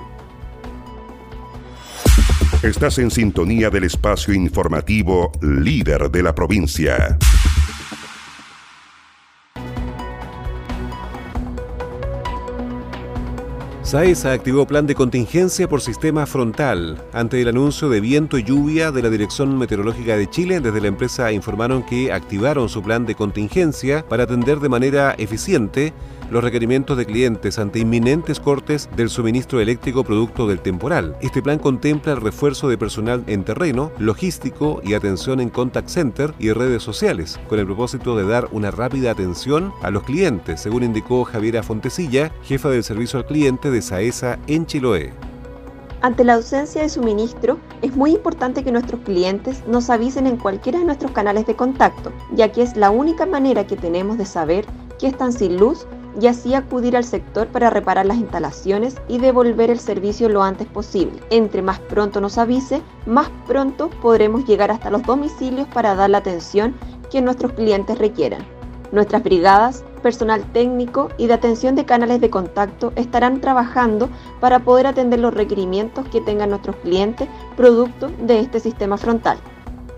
Estás 2.63 2.99
en 2.99 3.11
sintonía 3.11 3.71
del 3.71 3.85
espacio 3.85 4.33
informativo 4.35 5.33
líder 5.41 6.11
de 6.11 6.23
la 6.23 6.35
provincia. 6.35 7.19
SAESA 13.93 14.33
activó 14.33 14.67
plan 14.67 14.87
de 14.87 14.95
contingencia 14.95 15.69
por 15.69 15.83
sistema 15.83 16.25
frontal. 16.25 17.05
Ante 17.13 17.43
el 17.43 17.49
anuncio 17.49 17.91
de 17.91 18.01
viento 18.01 18.39
y 18.39 18.43
lluvia 18.43 18.91
de 18.91 19.03
la 19.03 19.11
Dirección 19.11 19.59
Meteorológica 19.59 20.17
de 20.17 20.31
Chile, 20.31 20.61
desde 20.61 20.81
la 20.81 20.87
empresa 20.87 21.31
informaron 21.31 21.83
que 21.83 22.11
activaron 22.11 22.71
su 22.71 22.83
plan 22.83 23.05
de 23.05 23.15
contingencia 23.15 24.03
para 24.09 24.23
atender 24.23 24.61
de 24.61 24.71
manera 24.71 25.15
eficiente 25.19 25.93
los 26.33 26.43
requerimientos 26.43 26.97
de 26.97 27.05
clientes 27.05 27.59
ante 27.59 27.79
inminentes 27.79 28.41
cortes 28.41 28.89
del 28.97 29.11
suministro 29.11 29.61
eléctrico 29.61 30.03
producto 30.03 30.49
del 30.49 30.61
temporal. 30.61 31.15
Este 31.21 31.43
plan 31.43 31.59
contempla 31.59 32.15
el 32.15 32.23
refuerzo 32.23 32.71
de 32.71 32.79
personal 32.79 33.23
en 33.27 33.45
terreno, 33.45 33.93
logístico 33.99 34.81
y 34.83 34.95
atención 34.95 35.41
en 35.41 35.51
contact 35.51 35.91
center 35.91 36.33
y 36.39 36.51
redes 36.53 36.83
sociales, 36.83 37.39
con 37.51 37.59
el 37.59 37.67
propósito 37.67 38.17
de 38.17 38.25
dar 38.25 38.49
una 38.51 38.71
rápida 38.71 39.11
atención 39.11 39.75
a 39.83 39.91
los 39.91 40.05
clientes, 40.05 40.63
según 40.63 40.85
indicó 40.85 41.25
Javiera 41.25 41.63
Fontesilla, 41.63 42.33
jefa 42.45 42.71
del 42.71 42.83
servicio 42.83 43.19
al 43.19 43.27
cliente 43.27 43.71
de 43.71 43.83
SAESA 43.83 44.39
en 44.47 44.65
Chiloé. 44.65 45.13
Ante 46.01 46.25
la 46.25 46.35
ausencia 46.35 46.81
de 46.81 46.89
suministro, 46.89 47.59
es 47.83 47.95
muy 47.95 48.13
importante 48.13 48.65
que 48.65 48.73
nuestros 48.73 49.03
clientes 49.03 49.63
nos 49.69 49.91
avisen 49.91 50.27
en 50.27 50.39
cualquiera 50.39 50.79
de 50.79 50.87
nuestros 50.87 51.13
canales 51.13 51.47
de 51.47 51.57
contacto, 51.57 52.11
ya 52.35 52.51
que 52.51 52.63
es 52.63 52.75
la 52.75 52.91
única 52.91 53.27
manera 53.27 53.67
que 53.67 53.77
tenemos 53.77 54.17
de 54.17 54.25
saber 54.25 54.65
que 54.99 55.07
están 55.09 55.33
sin 55.33 55.59
luz 55.59 55.87
y 56.21 56.27
así 56.27 56.55
acudir 56.55 56.97
al 56.97 57.05
sector 57.05 57.49
para 57.49 57.71
reparar 57.71 58.07
las 58.07 58.19
instalaciones 58.19 58.97
y 59.09 59.19
devolver 59.19 59.71
el 59.71 59.79
servicio 59.79 60.29
lo 60.29 60.43
antes 60.43 60.67
posible. 60.67 61.21
Entre 61.31 61.63
más 61.63 61.79
pronto 61.81 62.21
nos 62.21 62.39
avise, 62.39 62.83
más 63.07 63.31
pronto 63.47 63.91
podremos 64.01 64.45
llegar 64.45 64.71
hasta 64.71 64.91
los 64.91 65.03
domicilios 65.03 65.69
para 65.69 65.95
dar 65.95 66.11
la 66.11 66.19
atención 66.19 66.75
que 67.11 67.23
nuestros 67.23 67.53
clientes 67.53 67.99
requieran. 67.99 68.45
Nuestras 68.93 69.23
brigadas, 69.23 69.85
personal 70.03 70.45
técnico 70.53 71.09
y 71.17 71.27
de 71.27 71.35
atención 71.35 71.75
de 71.75 71.87
canales 71.87 72.21
de 72.21 72.29
contacto 72.29 72.93
estarán 72.97 73.41
trabajando 73.41 74.11
para 74.41 74.59
poder 74.59 74.87
atender 74.87 75.21
los 75.21 75.33
requerimientos 75.33 76.07
que 76.09 76.21
tengan 76.21 76.51
nuestros 76.51 76.77
clientes 76.77 77.29
producto 77.57 78.11
de 78.21 78.41
este 78.41 78.61
sistema 78.61 78.99
frontal. 78.99 79.39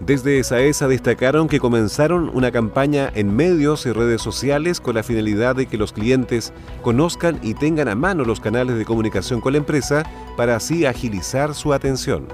Desde 0.01 0.43
SAESA 0.43 0.89
destacaron 0.89 1.49
que 1.49 1.61
comenzaron 1.61 2.29
una 2.35 2.51
campaña 2.51 3.11
en 3.15 3.35
medios 3.35 3.87
y 3.87 3.93
redes 3.93 4.21
sociales 4.21 4.81
con 4.81 4.97
la 4.97 5.05
finalidad 5.05 5.55
de 5.55 5.67
que 5.67 5.79
los 5.79 5.93
clientes 5.93 6.53
conozcan 6.83 7.39
y 7.43 7.55
tengan 7.55 7.89
a 7.89 7.95
mano 7.95 8.25
los 8.25 8.41
canales 8.41 8.77
de 8.77 8.85
comunicación 8.85 9.41
con 9.41 9.53
la 9.53 9.59
empresa 9.59 10.05
para 10.37 10.57
así 10.57 10.85
agilizar 10.85 11.55
su 11.55 11.73
atención. 11.73 12.27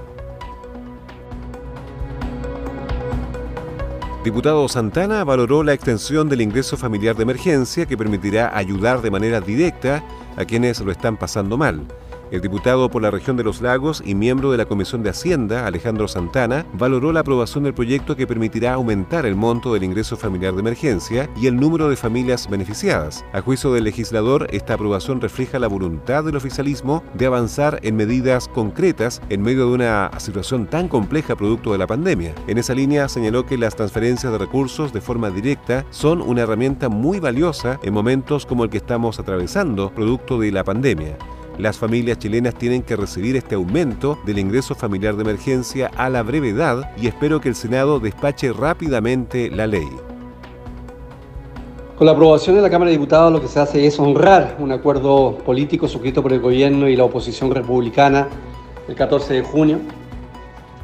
Diputado 4.25 4.69
Santana 4.69 5.25
valoró 5.25 5.63
la 5.63 5.73
extensión 5.73 6.29
del 6.29 6.41
ingreso 6.41 6.77
familiar 6.77 7.15
de 7.17 7.23
emergencia 7.23 7.87
que 7.87 7.97
permitirá 7.97 8.57
ayudar 8.57 9.01
de 9.01 9.11
manera 9.11 9.41
directa 9.41 10.03
a 10.37 10.45
quienes 10.45 10.81
lo 10.81 10.93
están 10.93 11.17
pasando 11.17 11.57
mal. 11.57 11.87
El 12.31 12.41
diputado 12.41 12.89
por 12.89 13.03
la 13.03 13.11
región 13.11 13.37
de 13.37 13.43
los 13.43 13.61
lagos 13.61 14.05
y 14.07 14.15
miembro 14.15 14.53
de 14.53 14.59
la 14.59 14.67
Comisión 14.67 15.03
de 15.03 15.11
Hacienda, 15.11 15.67
Alejandro 15.67 16.07
Santana, 16.07 16.65
valoró 16.75 17.13
la 17.13 17.21
aprobación 17.21 17.65
del 17.65 17.75
proyecto 17.75 18.15
que 18.15 18.27
permitirá 18.27 18.75
aumentar 18.75 19.27
el 19.27 19.35
monto 19.35 19.75
del 19.75 19.83
ingreso 19.83 20.17
familiar 20.17 20.55
de 20.55 20.61
emergencia 20.61 21.29
y 21.37 21.49
el 21.49 21.57
número 21.57 21.89
de 21.89 21.97
familias 21.97 22.49
beneficiadas. 22.49 23.25
A 23.33 23.41
juicio 23.41 23.73
del 23.73 23.83
legislador, 23.83 24.47
esta 24.51 24.75
aprobación 24.75 25.21
refleja 25.21 25.59
la 25.59 25.67
voluntad 25.67 26.23
del 26.23 26.37
oficialismo 26.37 27.03
de 27.15 27.27
avanzar 27.27 27.81
en 27.83 27.97
medidas 27.97 28.47
concretas 28.47 29.21
en 29.29 29.43
medio 29.43 29.67
de 29.67 29.75
una 29.75 30.11
situación 30.19 30.69
tan 30.69 30.87
compleja 30.87 31.35
producto 31.35 31.73
de 31.73 31.79
la 31.79 31.89
pandemia. 31.89 32.33
En 32.47 32.59
esa 32.59 32.75
línea 32.75 33.09
señaló 33.09 33.45
que 33.45 33.59
las 33.59 33.75
transferencias 33.75 34.31
de 34.31 34.39
recursos 34.39 34.93
de 34.93 35.01
forma 35.01 35.31
directa 35.31 35.85
son 35.91 36.23
una 36.23 36.43
herramienta 36.43 36.89
muy 36.89 37.19
valiosa 37.19 37.81
en 37.83 37.93
momentos 37.93 38.47
como 38.47 38.63
el 38.63 38.71
que 38.71 38.77
estamos 38.77 39.19
atravesando 39.19 39.93
producto 39.93 40.39
de 40.39 40.53
la 40.53 40.63
pandemia. 40.63 41.19
Las 41.61 41.77
familias 41.77 42.19
chilenas 42.19 42.55
tienen 42.55 42.83
que 42.83 42.97
recibir 42.97 43.37
este 43.37 43.55
aumento 43.55 44.19
del 44.25 44.39
ingreso 44.39 44.75
familiar 44.75 45.15
de 45.17 45.25
emergencia 45.25 45.91
a 45.95 46.09
la 46.09 46.23
brevedad 46.23 46.91
y 46.97 47.07
espero 47.07 47.39
que 47.39 47.51
el 47.51 47.55
Senado 47.55 48.01
despache 48.01 48.51
rápidamente 48.51 49.51
la 49.51 49.67
ley. 49.67 49.87
Con 51.99 52.07
la 52.07 52.13
aprobación 52.13 52.57
de 52.57 52.63
la 52.63 52.71
Cámara 52.71 52.91
de 52.91 52.97
Diputados 52.97 53.31
lo 53.31 53.43
que 53.43 53.49
se 53.49 53.61
hace 53.61 53.87
es 53.87 54.01
honrar 54.01 54.57
un 54.59 54.73
acuerdo 54.73 55.37
político 55.45 55.87
suscrito 55.87 56.23
por 56.23 56.33
el 56.33 56.41
gobierno 56.41 56.89
y 56.89 56.97
la 56.97 57.05
oposición 57.05 57.51
republicana 57.51 58.29
el 58.89 58.95
14 58.95 59.35
de 59.35 59.43
junio. 59.43 59.81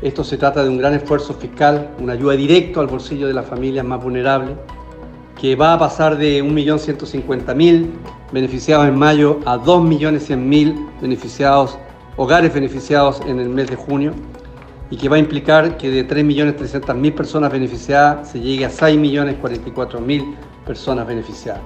Esto 0.02 0.24
se 0.24 0.36
trata 0.36 0.62
de 0.62 0.68
un 0.68 0.76
gran 0.76 0.92
esfuerzo 0.92 1.32
fiscal, 1.32 1.94
una 1.98 2.12
ayuda 2.12 2.34
directa 2.34 2.80
al 2.80 2.86
bolsillo 2.86 3.26
de 3.26 3.32
las 3.32 3.46
familias 3.46 3.86
más 3.86 4.04
vulnerables 4.04 4.58
que 5.40 5.54
va 5.54 5.74
a 5.74 5.78
pasar 5.78 6.16
de 6.16 6.42
1.150.000 6.42 7.90
beneficiados 8.32 8.88
en 8.88 8.98
mayo 8.98 9.40
a 9.44 9.58
2.100.000 9.58 11.00
beneficiados, 11.00 11.78
hogares 12.16 12.52
beneficiados 12.52 13.20
en 13.26 13.40
el 13.40 13.48
mes 13.48 13.68
de 13.68 13.76
junio 13.76 14.12
y 14.90 14.96
que 14.96 15.08
va 15.08 15.16
a 15.16 15.18
implicar 15.18 15.76
que 15.76 15.90
de 15.90 16.08
3.300.000 16.08 17.14
personas 17.14 17.52
beneficiadas 17.52 18.30
se 18.30 18.40
llegue 18.40 18.64
a 18.64 18.70
6.044.000 18.70 20.34
personas 20.64 21.06
beneficiadas. 21.06 21.62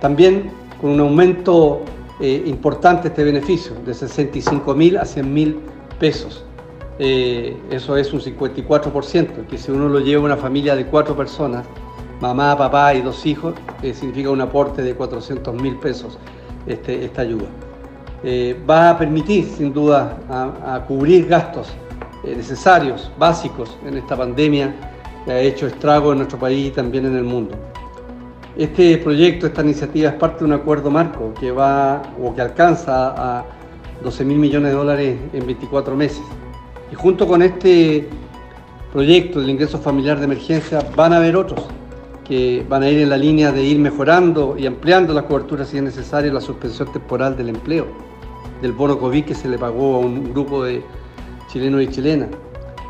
También 0.00 0.50
con 0.80 0.90
un 0.90 1.00
aumento 1.00 1.82
eh, 2.20 2.42
importante 2.46 3.08
este 3.08 3.24
beneficio, 3.24 3.74
de 3.84 3.92
65.000 3.92 4.98
a 4.98 5.02
100.000 5.02 5.56
pesos. 5.98 6.44
Eh, 6.98 7.56
eso 7.70 7.96
es 7.96 8.12
un 8.12 8.20
54%, 8.20 9.46
que 9.46 9.58
si 9.58 9.70
uno 9.70 9.88
lo 9.88 10.00
lleva 10.00 10.22
a 10.22 10.24
una 10.26 10.36
familia 10.36 10.76
de 10.76 10.86
cuatro 10.86 11.16
personas, 11.16 11.66
mamá, 12.22 12.56
papá 12.56 12.94
y 12.94 13.02
dos 13.02 13.26
hijos, 13.26 13.52
eh, 13.82 13.92
significa 13.92 14.30
un 14.30 14.40
aporte 14.40 14.80
de 14.80 14.94
400 14.94 15.60
mil 15.60 15.74
pesos 15.78 16.18
este, 16.68 17.04
esta 17.04 17.22
ayuda. 17.22 17.46
Eh, 18.22 18.56
va 18.68 18.90
a 18.90 18.98
permitir, 18.98 19.44
sin 19.44 19.72
duda, 19.72 20.18
a, 20.30 20.84
cubrir 20.86 21.26
gastos 21.26 21.68
eh, 22.22 22.34
necesarios, 22.36 23.10
básicos 23.18 23.76
en 23.84 23.96
esta 23.98 24.16
pandemia 24.16 24.72
que 25.24 25.32
ha 25.32 25.40
hecho 25.40 25.66
estrago 25.66 26.12
en 26.12 26.18
nuestro 26.18 26.38
país 26.38 26.68
y 26.68 26.70
también 26.70 27.06
en 27.06 27.16
el 27.16 27.24
mundo. 27.24 27.56
Este 28.56 28.98
proyecto, 28.98 29.48
esta 29.48 29.62
iniciativa 29.62 30.10
es 30.10 30.14
parte 30.14 30.40
de 30.40 30.44
un 30.44 30.52
acuerdo 30.52 30.92
marco 30.92 31.34
que 31.40 31.50
va 31.50 32.02
o 32.22 32.32
que 32.32 32.40
alcanza 32.40 33.14
a 33.16 33.44
12 34.04 34.24
mil 34.24 34.38
millones 34.38 34.70
de 34.70 34.76
dólares 34.76 35.18
en 35.32 35.44
24 35.44 35.96
meses. 35.96 36.22
Y 36.92 36.94
junto 36.94 37.26
con 37.26 37.42
este 37.42 38.08
proyecto 38.92 39.40
del 39.40 39.50
ingreso 39.50 39.78
familiar 39.78 40.18
de 40.20 40.26
emergencia 40.26 40.86
van 40.94 41.14
a 41.14 41.16
haber 41.16 41.34
otros 41.34 41.66
que 42.24 42.64
van 42.68 42.82
a 42.82 42.88
ir 42.88 43.00
en 43.00 43.10
la 43.10 43.16
línea 43.16 43.52
de 43.52 43.64
ir 43.64 43.78
mejorando 43.78 44.56
y 44.58 44.66
ampliando 44.66 45.12
la 45.12 45.22
cobertura 45.22 45.64
si 45.64 45.76
es 45.76 45.82
necesario 45.82 46.32
la 46.32 46.40
suspensión 46.40 46.92
temporal 46.92 47.36
del 47.36 47.48
empleo, 47.48 47.86
del 48.60 48.72
bono 48.72 48.98
COVID 48.98 49.24
que 49.24 49.34
se 49.34 49.48
le 49.48 49.58
pagó 49.58 49.96
a 49.96 49.98
un 49.98 50.32
grupo 50.32 50.64
de 50.64 50.82
chilenos 51.52 51.82
y 51.82 51.88
chilenas. 51.88 52.28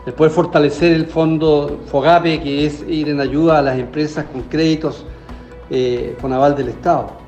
Después 0.05 0.33
fortalecer 0.33 0.93
el 0.93 1.07
fondo 1.07 1.81
FOGAPE, 1.87 2.41
que 2.41 2.67
es 2.67 2.85
ir 2.89 3.09
en 3.09 3.21
ayuda 3.21 3.59
a 3.59 3.62
las 3.62 3.79
empresas 3.79 4.25
con 4.25 4.43
créditos 4.43 5.07
eh, 5.71 6.17
con 6.21 6.33
aval 6.33 6.57
del 6.57 6.69
Estado. 6.69 7.22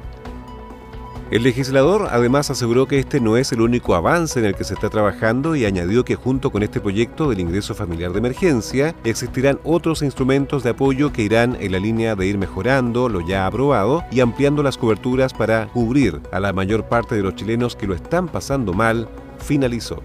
El 1.31 1.43
legislador 1.43 2.09
además 2.11 2.51
aseguró 2.51 2.87
que 2.87 2.99
este 2.99 3.19
no 3.19 3.39
es 3.39 3.51
el 3.51 3.63
único 3.63 3.95
avance 3.95 4.39
en 4.39 4.45
el 4.45 4.55
que 4.55 4.63
se 4.63 4.75
está 4.75 4.91
trabajando 4.91 5.57
y 5.57 5.65
añadió 5.65 6.05
que 6.05 6.17
junto 6.17 6.51
con 6.51 6.63
este 6.63 6.81
proyecto 6.81 7.31
del 7.31 7.41
ingreso 7.41 7.75
familiar 7.75 8.13
de 8.13 8.19
emergencia 8.19 8.95
existirán 9.05 9.59
otros 9.65 10.03
instrumentos 10.03 10.63
de 10.63 10.71
apoyo 10.71 11.13
que 11.13 11.23
irán 11.23 11.57
en 11.61 11.73
la 11.73 11.79
línea 11.79 12.15
de 12.15 12.27
ir 12.27 12.37
mejorando 12.37 13.09
lo 13.09 13.27
ya 13.27 13.47
aprobado 13.47 14.05
y 14.11 14.21
ampliando 14.21 14.63
las 14.63 14.77
coberturas 14.77 15.33
para 15.33 15.67
cubrir 15.69 16.21
a 16.31 16.41
la 16.41 16.53
mayor 16.53 16.85
parte 16.89 17.15
de 17.15 17.23
los 17.23 17.35
chilenos 17.35 17.75
que 17.75 17.87
lo 17.87 17.95
están 17.95 18.29
pasando 18.29 18.75
mal, 18.75 19.09
finalizó. 19.39 20.03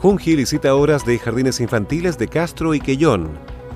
Junji 0.00 0.36
licita 0.36 0.76
obras 0.76 1.04
de 1.04 1.18
jardines 1.18 1.58
infantiles 1.58 2.18
de 2.18 2.28
Castro 2.28 2.72
y 2.72 2.78
Quellón 2.78 3.30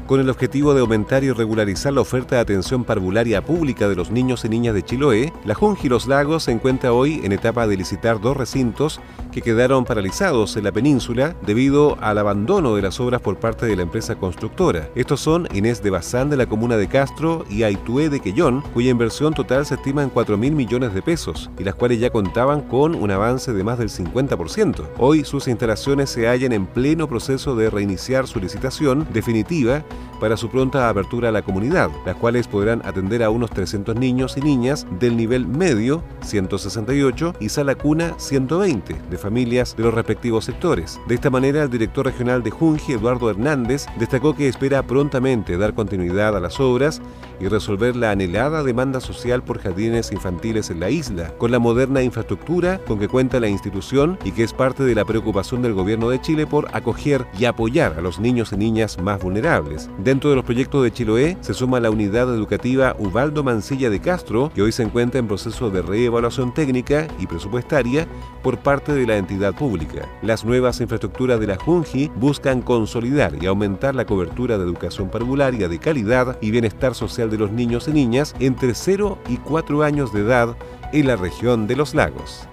con 0.06 0.20
el 0.20 0.30
objetivo 0.30 0.74
de 0.74 0.80
aumentar 0.80 1.24
y 1.24 1.32
regularizar 1.32 1.92
la 1.92 2.02
oferta 2.02 2.37
de 2.37 2.42
atención 2.42 2.85
parvularia 2.85 3.44
pública 3.44 3.88
de 3.88 3.96
los 3.96 4.11
niños 4.11 4.44
y 4.44 4.48
niñas 4.48 4.74
de 4.74 4.82
Chiloé, 4.82 5.32
la 5.44 5.54
Junji 5.54 5.88
Los 5.88 6.06
Lagos 6.06 6.44
se 6.44 6.52
encuentra 6.52 6.92
hoy 6.92 7.20
en 7.24 7.32
etapa 7.32 7.66
de 7.66 7.76
licitar 7.76 8.20
dos 8.20 8.37
recintos 8.37 9.00
que 9.32 9.42
quedaron 9.42 9.84
paralizados 9.84 10.56
en 10.56 10.64
la 10.64 10.72
península 10.72 11.34
debido 11.44 11.96
al 12.00 12.18
abandono 12.18 12.76
de 12.76 12.82
las 12.82 13.00
obras 13.00 13.20
por 13.20 13.38
parte 13.38 13.66
de 13.66 13.74
la 13.74 13.82
empresa 13.82 14.14
constructora. 14.14 14.88
Estos 14.94 15.20
son 15.20 15.48
Inés 15.52 15.82
de 15.82 15.90
Bazán 15.90 16.30
de 16.30 16.36
la 16.36 16.46
comuna 16.46 16.76
de 16.76 16.86
Castro 16.86 17.44
y 17.50 17.64
Aitué 17.64 18.10
de 18.10 18.20
Quellón, 18.20 18.62
cuya 18.74 18.90
inversión 18.90 19.34
total 19.34 19.66
se 19.66 19.74
estima 19.74 20.02
en 20.02 20.10
4 20.10 20.36
mil 20.36 20.54
millones 20.54 20.94
de 20.94 21.02
pesos 21.02 21.50
y 21.58 21.64
las 21.64 21.74
cuales 21.74 21.98
ya 21.98 22.10
contaban 22.10 22.60
con 22.60 22.94
un 22.94 23.10
avance 23.10 23.52
de 23.52 23.64
más 23.64 23.78
del 23.78 23.88
50%. 23.88 24.86
Hoy 24.98 25.24
sus 25.24 25.48
instalaciones 25.48 26.10
se 26.10 26.28
hallan 26.28 26.52
en 26.52 26.66
pleno 26.66 27.08
proceso 27.08 27.56
de 27.56 27.70
reiniciar 27.70 28.26
su 28.26 28.38
licitación 28.38 29.06
definitiva 29.12 29.82
para 30.20 30.36
su 30.36 30.48
pronta 30.50 30.88
apertura 30.88 31.30
a 31.30 31.32
la 31.32 31.42
comunidad, 31.42 31.90
las 32.06 32.14
cuales 32.16 32.46
podrán 32.46 32.80
atender 32.84 33.22
a 33.22 33.30
unos 33.30 33.50
300 33.50 33.96
niños 33.96 34.36
y 34.36 34.40
niñas 34.40 34.86
del 35.00 35.16
nivel 35.16 35.46
medio, 35.48 36.04
168, 36.20 37.34
y 37.40 37.48
sala 37.48 37.74
cuna, 37.74 38.14
120, 38.18 38.94
de 39.10 39.18
familias 39.22 39.76
de 39.76 39.85
los 39.85 39.94
respectivos 39.94 40.44
sectores. 40.44 41.00
De 41.08 41.14
esta 41.14 41.30
manera, 41.30 41.62
el 41.62 41.70
director 41.70 42.04
regional 42.04 42.42
de 42.42 42.50
Junji, 42.50 42.92
Eduardo 42.92 43.30
Hernández, 43.30 43.87
destacó 43.98 44.35
que 44.35 44.48
espera 44.48 44.82
prontamente 44.82 45.56
dar 45.56 45.74
continuidad 45.74 46.37
a 46.37 46.40
las 46.40 46.61
obras 46.61 47.00
y 47.42 47.48
resolver 47.48 47.96
la 47.96 48.12
anhelada 48.12 48.62
demanda 48.62 49.00
social 49.00 49.42
por 49.42 49.59
jardines 49.59 50.12
infantiles 50.12 50.70
en 50.70 50.78
la 50.78 50.90
isla, 50.90 51.35
con 51.38 51.50
la 51.50 51.59
moderna 51.59 52.02
infraestructura 52.02 52.78
con 52.87 53.00
que 53.00 53.09
cuenta 53.09 53.40
la 53.40 53.48
institución 53.48 54.16
y 54.24 54.31
que 54.31 54.44
es 54.44 54.52
parte 54.52 54.85
de 54.85 54.94
la 54.94 55.05
preocupación 55.05 55.61
del 55.61 55.74
gobierno 55.74 56.09
de 56.09 56.20
Chile 56.20 56.46
por 56.46 56.68
acoger 56.72 57.26
y 57.37 57.46
apoyar 57.46 57.94
a 57.98 58.00
los 58.00 58.20
niños 58.20 58.52
y 58.52 58.57
niñas 58.57 58.96
más 59.02 59.20
vulnerables. 59.20 59.90
Dentro 59.98 60.31
de 60.31 60.37
los 60.37 60.44
proyectos 60.44 60.85
de 60.85 60.92
Chiloé 60.92 61.37
se 61.40 61.52
suma 61.52 61.81
la 61.81 61.90
unidad 61.90 62.33
educativa 62.33 62.94
Ubaldo 62.98 63.42
Mancilla 63.42 63.90
de 63.90 64.00
Castro, 64.00 64.52
que 64.55 64.62
hoy 64.62 64.70
se 64.70 64.85
encuentra 64.85 65.18
en 65.18 65.26
proceso 65.26 65.70
de 65.70 65.83
reevaluación 65.83 66.55
técnica 66.55 67.09
y 67.18 67.26
presupuestaria 67.26 68.07
por 68.44 68.59
parte 68.59 68.92
de 68.92 69.07
la 69.07 69.16
entidad 69.16 69.55
pública. 69.55 70.09
Las 70.22 70.44
nuevas 70.44 70.81
infraestructuras 70.81 71.40
de 71.40 71.48
la 71.48 71.57
Junji 71.57 72.09
buscan 72.14 72.62
consolidar 72.62 73.33
y 73.42 73.46
aumentar 73.46 73.96
la 73.96 74.07
cobertura 74.07 74.59
de 74.59 74.64
educación 74.64 75.09
parvularia 75.09 75.68
de 75.68 75.78
calidad 75.81 76.38
y 76.40 76.52
bienestar 76.52 76.94
social 76.94 77.31
de 77.32 77.38
los 77.38 77.50
niños 77.50 77.88
y 77.88 77.92
niñas 77.92 78.36
entre 78.38 78.74
0 78.74 79.18
y 79.28 79.38
4 79.38 79.82
años 79.82 80.12
de 80.12 80.20
edad 80.20 80.56
en 80.92 81.08
la 81.08 81.16
región 81.16 81.66
de 81.66 81.74
los 81.74 81.94
lagos. 81.94 82.46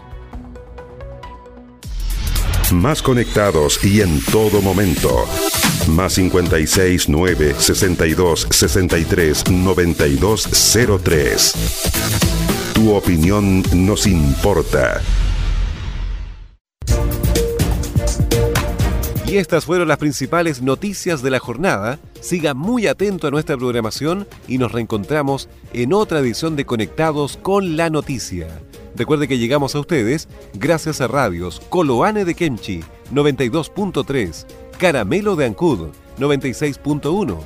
Más 2.71 3.01
conectados 3.01 3.83
y 3.83 4.01
en 4.01 4.23
todo 4.25 4.61
momento. 4.61 5.25
Más 5.87 6.13
56 6.13 7.09
9 7.09 7.55
62 7.57 8.47
63 8.49 9.49
92 9.49 10.49
03. 11.03 11.53
Tu 12.73 12.93
opinión 12.93 13.63
nos 13.73 14.07
importa. 14.07 15.01
Y 19.29 19.37
estas 19.37 19.65
fueron 19.65 19.87
las 19.87 19.97
principales 19.97 20.61
noticias 20.61 21.21
de 21.21 21.29
la 21.29 21.39
jornada. 21.39 21.99
Siga 22.21 22.53
muy 22.53 22.87
atento 22.87 23.27
a 23.27 23.31
nuestra 23.31 23.57
programación 23.57 24.27
y 24.47 24.57
nos 24.57 24.71
reencontramos 24.71 25.47
en 25.73 25.93
otra 25.93 26.19
edición 26.19 26.55
de 26.55 26.65
Conectados 26.65 27.37
con 27.37 27.77
la 27.77 27.89
Noticia. 27.89 28.47
Recuerde 28.95 29.27
que 29.27 29.37
llegamos 29.37 29.75
a 29.75 29.79
ustedes 29.79 30.27
gracias 30.53 30.99
a 30.99 31.07
radios 31.07 31.61
Coloane 31.69 32.25
de 32.25 32.35
Kemchi 32.35 32.81
92.3, 33.13 34.45
Caramelo 34.77 35.37
de 35.37 35.45
Ancud 35.45 35.89
96.1, 36.19 37.37